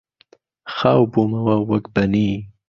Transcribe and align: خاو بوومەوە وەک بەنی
خاو 0.75 1.01
بوومەوە 1.11 1.57
وەک 1.69 1.85
بەنی 1.95 2.31